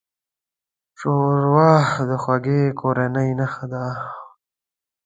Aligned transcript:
ښوروا 0.99 1.73
د 2.09 2.11
خوږې 2.23 2.61
کورنۍ 2.79 3.29
نښه 3.39 3.65
ده. 3.73 3.85